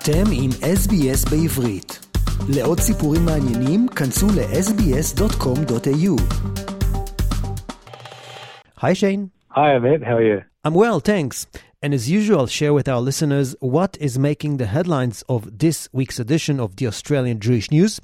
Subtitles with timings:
[0.00, 2.06] אתם עם SBS בעברית.
[2.48, 6.16] לעוד סיפורים מעניינים, כנסו ל-sbs.com.au.
[8.82, 9.30] Hi, Shane.
[9.56, 10.02] Hi, Amit.
[10.02, 10.38] How are you?
[10.64, 11.46] I'm well, thanks.
[11.82, 16.18] And as usual, share with our listeners what is making the headlines of this week's
[16.18, 18.00] edition of the Australian Jewish News.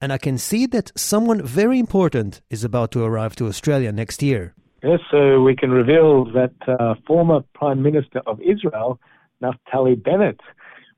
[0.00, 4.22] And I can see that someone very important is about to arrive to Australia next
[4.22, 4.54] year.
[4.82, 9.00] Yes, so we can reveal that uh, former Prime Minister of Israel,
[9.42, 10.40] Naftali Bennett,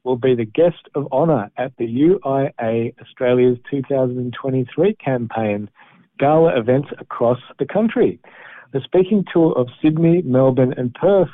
[0.03, 5.70] will be the guest of honour at the UIA Australia's 2023 campaign
[6.20, 8.20] gala events across the country.
[8.71, 11.30] The speaking tour of Sydney, Melbourne, and Perth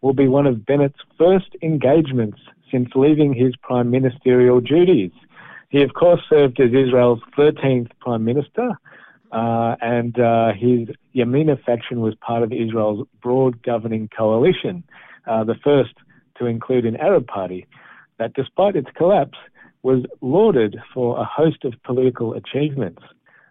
[0.00, 2.38] will be one of Bennett's first engagements
[2.70, 5.10] since leaving his prime ministerial duties.
[5.70, 8.72] He, of course, served as Israel's 13th prime minister,
[9.32, 14.84] uh, and uh, his Yamina faction was part of Israel's broad governing coalition,
[15.26, 15.94] uh, the first
[16.38, 17.66] to include an Arab party
[18.18, 19.38] that, despite its collapse,
[19.82, 23.02] was lauded for a host of political achievements.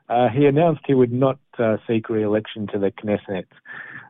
[0.09, 3.45] Uh, he announced he would not uh, seek re-election to the Knesset.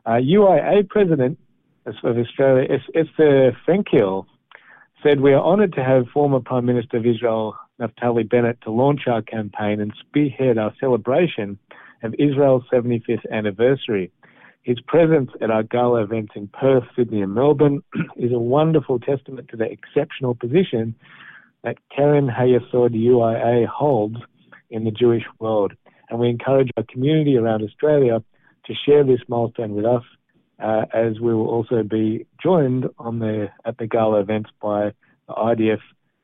[0.06, 1.38] Uh, UIA President
[1.86, 4.26] of Australia, Esther Frenkiel,
[5.02, 9.02] said, We are honoured to have former Prime Minister of Israel, Naftali Bennett, to launch
[9.06, 11.58] our campaign and spearhead our celebration
[12.02, 14.10] of Israel's 75th anniversary.
[14.62, 17.82] His presence at our gala events in Perth, Sydney, and Melbourne
[18.16, 20.94] is a wonderful testament to the exceptional position
[21.64, 24.16] that Keren Hayesod UIA holds
[24.70, 25.72] in the Jewish world.
[26.08, 28.22] And we encourage our community around Australia
[28.66, 30.04] to share this milestone with us,
[30.62, 34.92] uh, as we will also be joined on the at the gala events by
[35.26, 35.80] the IDF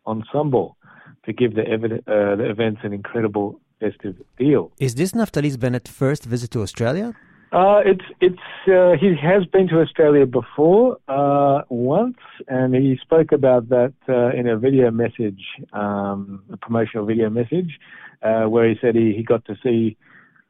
[0.07, 0.77] ensemble
[1.25, 4.71] to give the, evid- uh, the events an incredible festive feel.
[4.79, 7.15] Is this Naftali Bennett's first visit to Australia?
[7.51, 13.33] Uh, it's it's uh, he has been to Australia before uh, once, and he spoke
[13.33, 17.79] about that uh, in a video message, um, a promotional video message,
[18.23, 19.97] uh, where he said he, he got to see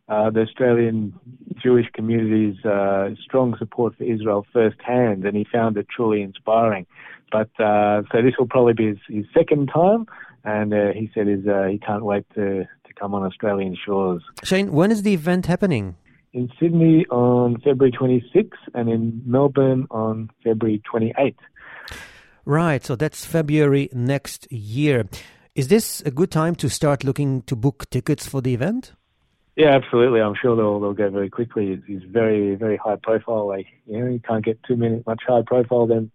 [0.08, 1.14] uh, the Australian
[1.62, 2.56] Jewish community's
[3.22, 6.84] strong support for Israel firsthand, and he found it truly inspiring.
[7.30, 10.06] But so this will probably be his, his second time,
[10.42, 14.22] and he said his, he can't wait to to come on Australian shores.
[14.42, 15.94] Shane, when is the event happening?
[16.32, 21.36] In Sydney on February 26th and in Melbourne on February 28th.
[22.44, 25.06] Right, so that's February next year.
[25.54, 28.92] Is this a good time to start looking to book tickets for the event?
[29.56, 30.20] Yeah, absolutely.
[30.20, 31.82] I'm sure they'll they'll go very quickly.
[31.88, 33.48] It's very very high profile.
[33.48, 36.12] Like you know, you can't get too many much higher profile than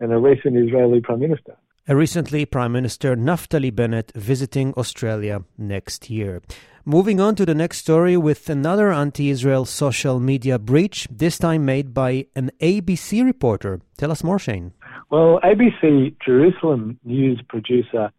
[0.00, 1.56] than a recent Israeli prime minister.
[1.88, 6.42] A recently Prime Minister Naftali Bennett visiting Australia next year.
[6.88, 11.64] Moving on to the next story with another anti Israel social media breach, this time
[11.64, 13.80] made by an ABC reporter.
[13.98, 14.72] Tell us more, Shane.
[15.10, 18.12] Well, ABC Jerusalem news producer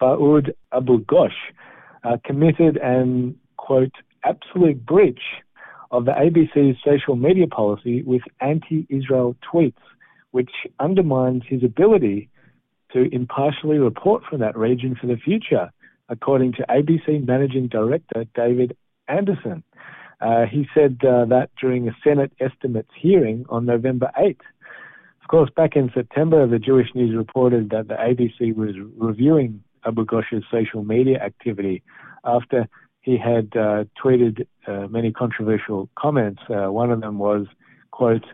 [0.00, 1.32] Fouad Abu Ghosh
[2.02, 3.92] uh, committed an, quote,
[4.24, 5.20] absolute breach
[5.90, 9.84] of the ABC's social media policy with anti Israel tweets,
[10.30, 12.30] which undermines his ability
[12.94, 15.70] to impartially report from that region for the future
[16.08, 18.76] according to ABC Managing Director David
[19.08, 19.62] Anderson.
[20.20, 24.40] Uh, he said uh, that during a Senate estimates hearing on November 8th.
[25.22, 30.04] Of course, back in September, the Jewish News reported that the ABC was reviewing Abu
[30.04, 31.82] Ghosh's social media activity
[32.24, 32.68] after
[33.00, 36.42] he had uh, tweeted uh, many controversial comments.
[36.48, 37.46] Uh, one of them was,
[37.90, 38.24] quote,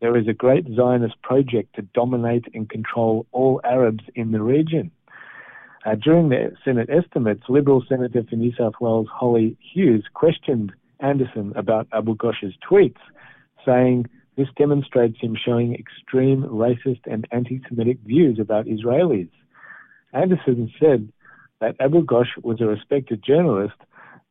[0.00, 4.90] there is a great Zionist project to dominate and control all Arabs in the region.
[5.86, 11.52] Uh, during the Senate estimates, Liberal Senator for New South Wales Hollie Hughes questioned Anderson
[11.54, 12.98] about Abu Ghosh's tweets,
[13.64, 19.30] saying this demonstrates him showing extreme racist and anti Semitic views about Israelis.
[20.12, 21.08] Anderson said
[21.60, 23.76] that Abu Ghosh was a respected journalist,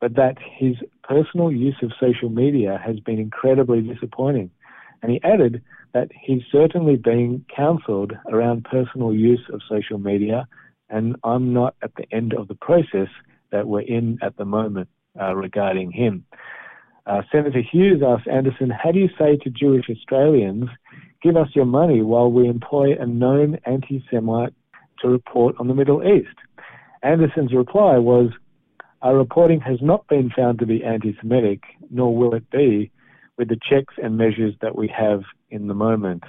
[0.01, 4.51] but that his personal use of social media has been incredibly disappointing.
[5.01, 5.61] And he added
[5.93, 10.49] that he's certainly being counselled around personal use of social media
[10.89, 13.07] and I'm not at the end of the process
[13.51, 14.89] that we're in at the moment
[15.19, 16.25] uh, regarding him.
[17.05, 20.65] Uh, Senator Hughes asked Anderson, How do you say to Jewish Australians,
[21.21, 24.53] give us your money while we employ a known anti Semite
[25.01, 26.35] to report on the Middle East?
[27.03, 28.31] Anderson's reply was,
[29.03, 31.61] Our reporting has not been found to be anti Semitic,
[31.91, 32.91] nor will it be,
[33.37, 35.21] with the checks and measures that we have
[35.51, 36.23] in the moment.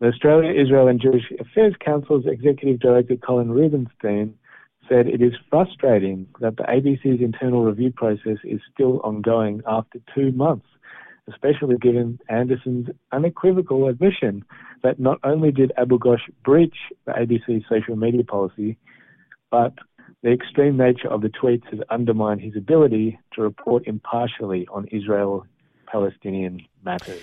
[0.00, 4.34] The Australia, Israel and Jewish Affairs Council's Executive Director Colin Rubenstein
[4.88, 10.30] said it is frustrating that the ABC's internal review process is still ongoing after two
[10.30, 10.66] months,
[11.28, 14.44] especially given Anderson's unequivocal admission
[14.84, 18.78] that not only did Abu Ghosh breach the ABC's social media policy,
[19.50, 19.74] but
[20.22, 25.44] the extreme nature of the tweets has undermined his ability to report impartially on Israel
[25.86, 27.22] Palestinian matters.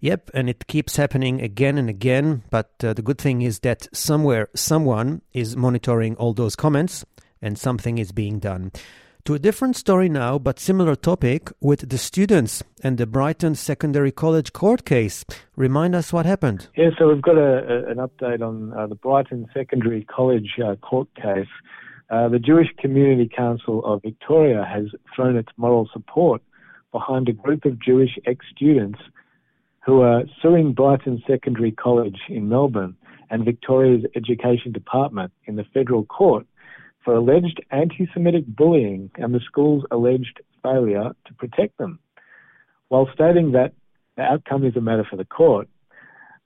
[0.00, 2.42] Yep, and it keeps happening again and again.
[2.50, 7.04] But uh, the good thing is that somewhere, someone is monitoring all those comments
[7.40, 8.72] and something is being done.
[9.26, 14.12] To a different story now, but similar topic with the students and the Brighton Secondary
[14.12, 15.24] College court case.
[15.56, 16.68] Remind us what happened.
[16.76, 20.76] Yeah, so we've got a, a, an update on uh, the Brighton Secondary College uh,
[20.76, 21.48] court case.
[22.08, 26.40] Uh, the Jewish Community Council of Victoria has thrown its moral support
[26.92, 29.00] behind a group of Jewish ex students
[29.86, 32.96] who are suing Brighton Secondary College in Melbourne
[33.30, 36.44] and Victoria's Education Department in the federal court
[37.04, 42.00] for alleged anti Semitic bullying and the school's alleged failure to protect them,
[42.88, 43.74] while stating that
[44.16, 45.68] the outcome is a matter for the court.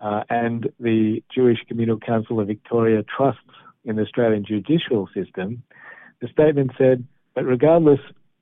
[0.02, 3.42] Uh, and the Jewish Communal Council of Victoria trusts
[3.84, 5.62] in the Australian judicial system,
[6.22, 8.00] the statement said, but regardless,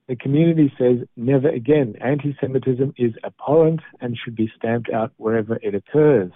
[0.08, 1.94] the community says never again.
[2.00, 6.32] Anti Semitism is abhorrent and should be stamped out wherever it occurs.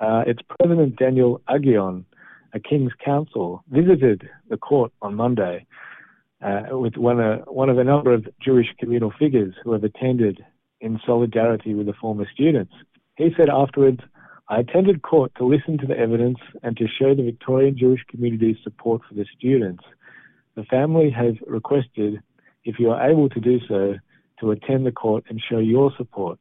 [0.00, 2.04] Uh, it's President Daniel Aghion
[2.56, 5.66] a King's Counsel visited the court on Monday
[6.42, 10.44] uh, with one, uh, one of a number of Jewish communal figures who have attended
[10.80, 12.72] in solidarity with the former students.
[13.16, 14.00] He said afterwards,
[14.48, 18.56] I attended court to listen to the evidence and to show the Victorian Jewish community's
[18.62, 19.84] support for the students.
[20.54, 22.22] The family has requested,
[22.66, 23.94] if you are able to do so,
[24.40, 26.38] to attend the court and show your support.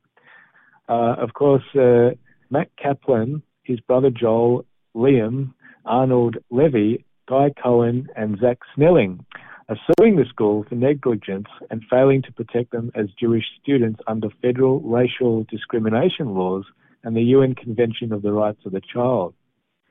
[0.90, 2.10] Uh, of course, uh,
[2.50, 5.54] Matt Kaplan, his brother Joel, Liam,
[5.86, 9.26] Arnold Levy, Guy Cohen, and Zach Snelling
[9.70, 14.30] are suing the school for negligence and failing to protect them as Jewish students under
[14.42, 16.66] federal racial discrimination laws
[17.04, 19.34] and the UN Convention of the Rights of the Child.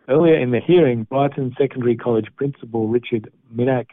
[0.09, 3.87] Earlier in the hearing, Brighton Secondary College principal Richard Minack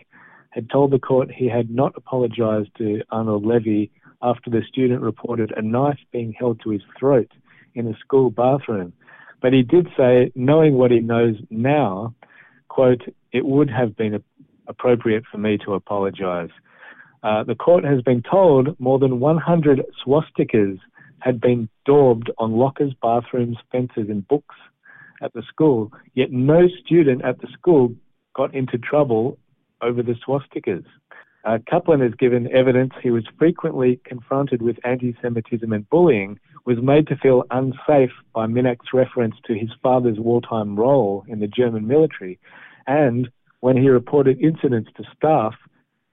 [0.51, 5.51] had told the court he had not apologised to Arnold Levy after the student reported
[5.55, 7.31] a knife being held to his throat
[7.73, 8.93] in a school bathroom
[9.41, 12.13] but he did say, knowing what he knows now,
[12.69, 13.01] quote,
[13.31, 14.23] it would have been
[14.67, 16.49] appropriate for me to apologize.
[17.23, 20.79] Uh, the court has been told more than 100 swastikas
[21.19, 24.55] had been daubed on lockers, bathrooms, fences, and books
[25.21, 27.93] at the school, yet no student at the school
[28.35, 29.37] got into trouble
[29.81, 30.85] over the swastikas.
[31.43, 36.77] Uh, Kaplan has given evidence he was frequently confronted with anti Semitism and bullying, was
[36.81, 41.87] made to feel unsafe by Minack's reference to his father's wartime role in the German
[41.87, 42.39] military,
[42.85, 43.29] and
[43.61, 45.53] when he reported incidents to staff,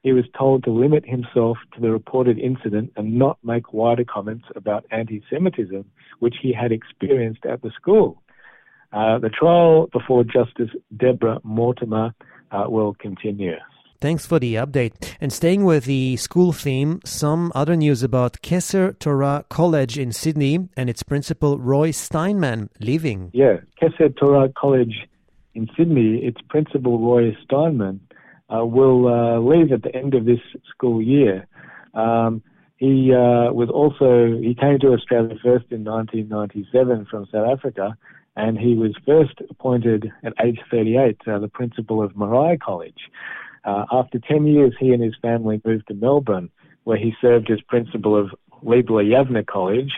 [0.02, 4.44] he was told to limit himself to the reported incident and not make wider comments
[4.56, 5.84] about anti Semitism,
[6.20, 8.22] which he had experienced at the school.
[8.92, 12.14] Uh, the trial before Justice Deborah Mortimer
[12.50, 13.56] uh, will continue.
[14.00, 14.94] Thanks for the update.
[15.20, 20.68] And staying with the school theme, some other news about Kesser Torah College in Sydney
[20.76, 23.30] and its principal Roy Steinman leaving.
[23.34, 25.08] Yeah, Kesser Torah College
[25.54, 27.98] in Sydney, its principal Roy Steinman
[28.54, 30.40] uh, will uh, leave at the end of this
[30.70, 31.48] school year.
[31.94, 32.42] Um,
[32.76, 37.96] he uh, was also he came to Australia first in 1997 from South Africa,
[38.38, 43.10] and he was first appointed at age 38 uh, the principal of Moriah College.
[43.64, 46.48] Uh, after 10 years, he and his family moved to Melbourne,
[46.84, 48.30] where he served as principal of
[48.62, 49.90] Leibler Yavneh College,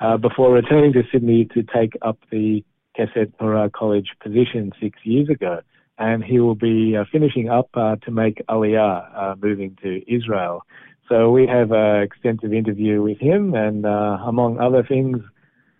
[0.00, 2.62] uh, before returning to Sydney to take up the
[2.96, 5.62] Kesser Torah College position six years ago.
[5.96, 10.62] And he will be uh, finishing up uh, to make Aliyah, uh, moving to Israel.
[11.08, 15.20] So we have an extensive interview with him, and among other things,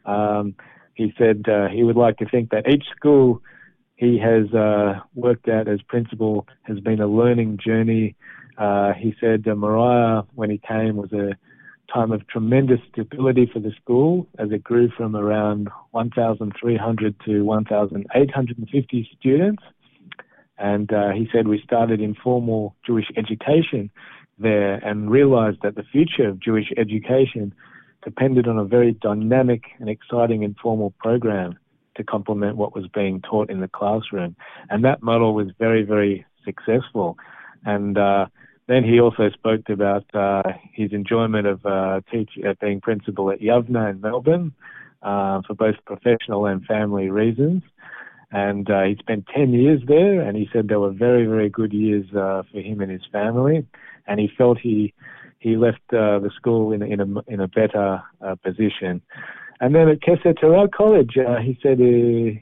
[0.07, 0.55] um,
[0.99, 3.41] he said he would like to think that each school
[3.95, 8.17] he has uh, worked at as principal has been a learning journey.
[8.57, 11.37] Uh, he said uh, Moriah, when he came, was a
[11.93, 19.11] time of tremendous stability for the school as it grew from around 1,300 to 1,850
[19.19, 19.63] students.
[20.59, 23.91] And uh, he said we started informal Jewish education
[24.39, 27.53] there and realized that the future of Jewish education
[28.05, 31.59] depended on a very dynamic and exciting informal program
[31.97, 34.37] to complement what was being taught in the classroom.
[34.71, 37.19] And that model was very, very successful.
[37.65, 38.27] And uh,
[38.69, 43.91] then he also spoke about uh, his enjoyment of uh, uh, being principal at Yavneh
[43.91, 44.53] in Melbourne
[45.03, 47.63] uh, for both professional and family reasons.
[48.31, 51.73] And uh, he spent 10 years there, and he said they were very, very good
[51.73, 53.67] years uh, for him and his family.
[54.07, 54.93] And he felt he
[55.39, 59.01] he left uh, the school in, in, a, in a better uh, position.
[59.61, 62.39] And then at Kesser Torah College, uh, he said uh,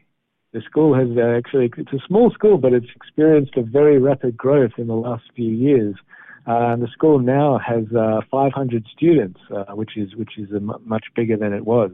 [0.53, 4.37] the school has uh, actually, it's a small school, but it's experienced a very rapid
[4.37, 5.95] growth in the last few years.
[6.47, 7.85] Uh, and the school now has
[8.31, 10.49] 500 students, which is which is
[10.85, 11.91] much bigger than it was.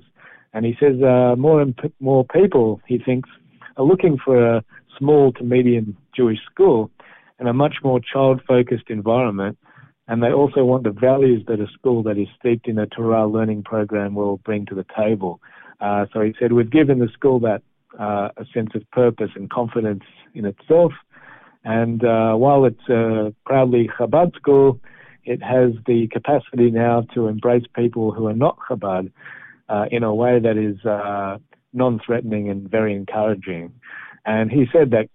[0.53, 0.97] And he says
[1.39, 3.31] more and p- more people, he thinks,
[3.79, 4.65] are looking for a
[4.99, 6.91] small to medium Jewish school
[7.39, 9.57] and a much more child-focused environment
[10.09, 13.27] and they also want the values that a school that is steeped in a Torah
[13.27, 15.41] learning program will bring to the table.
[15.81, 17.63] Uh, so he said, we've given the school that
[17.99, 20.05] uh, a sense of purpose and confidence
[20.35, 20.93] in itself.
[21.65, 24.81] And uh, while it's a proudly Chabad school,
[25.25, 29.13] it has the capacity now to embrace people who are not Chabad
[29.69, 31.39] uh, in a way that is uh,
[31.73, 33.73] non-threatening and very encouraging.
[34.25, 35.09] And he said that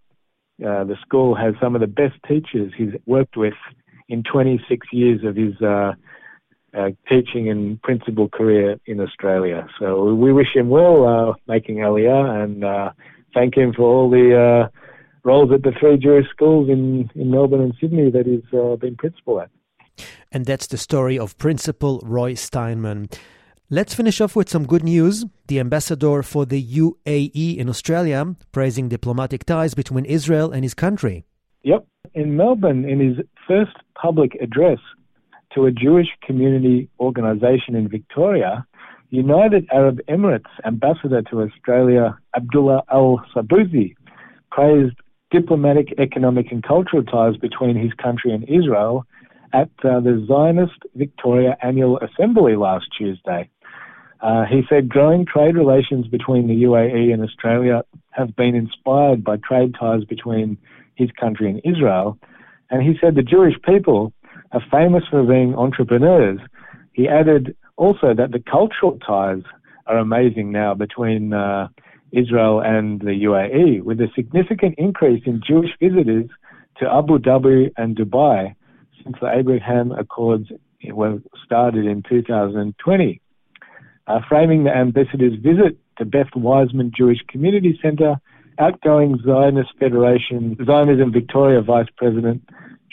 [0.65, 3.53] uh, the school has some of the best teachers he's worked with
[4.09, 5.93] in 26 years of his uh,
[6.77, 9.67] uh, teaching and principal career in Australia.
[9.79, 12.91] So we wish him well uh, making Aliyah and uh,
[13.33, 14.69] thank him for all the uh,
[15.23, 18.95] roles at the three Jewish schools in, in Melbourne and Sydney that he's uh, been
[18.95, 19.49] principal at.
[20.31, 23.09] And that's the story of Principal Roy Steinman.
[23.69, 25.25] Let's finish off with some good news.
[25.47, 31.25] The ambassador for the UAE in Australia praising diplomatic ties between Israel and his country.
[31.67, 31.85] Yep.
[32.13, 34.79] In Melbourne, in his first public address
[35.53, 38.65] to a Jewish community organisation in Victoria,
[39.09, 43.95] United Arab Emirates Ambassador to Australia Abdullah Al Subousi
[44.49, 44.95] praised
[45.29, 49.05] diplomatic, economic, and cultural ties between his country and Israel
[49.51, 53.49] at uh, the Zionist Victoria Annual Assembly last Tuesday.
[54.21, 59.35] Uh, he said growing trade relations between the UAE and Australia have been inspired by
[59.35, 60.57] trade ties between
[60.97, 62.17] his country in Israel.
[62.69, 64.13] And he said the Jewish people
[64.51, 66.39] are famous for being entrepreneurs.
[66.93, 69.43] He added also that the cultural ties
[69.85, 71.67] are amazing now between uh,
[72.11, 76.29] Israel and the UAE, with a significant increase in Jewish visitors
[76.79, 78.55] to Abu Dhabi and Dubai
[79.03, 80.49] since the Abraham Accords
[80.91, 83.21] were started in 2020.
[84.07, 88.15] Uh, framing the ambassador's visit to Beth Weizman Jewish Community Center
[88.58, 92.42] outgoing Zionist Federation, Zionism Victoria Vice President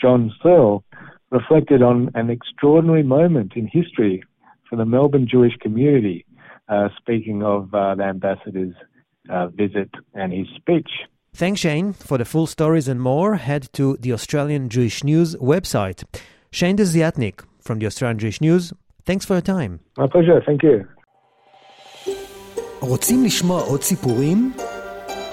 [0.00, 0.82] John Searle
[1.30, 4.22] reflected on an extraordinary moment in history
[4.68, 6.24] for the Melbourne Jewish community,
[6.68, 8.74] uh, speaking of uh, the ambassador's
[9.28, 10.90] uh, visit and his speech.
[11.32, 11.92] Thanks, Shane.
[11.92, 16.02] For the full stories and more, head to the Australian Jewish News website.
[16.50, 18.72] Shane Desiatnik from the Australian Jewish News,
[19.04, 19.80] thanks for your time.
[19.96, 20.84] My pleasure, thank you.
[22.82, 24.52] רוצים לשמוע עוד סיפורים?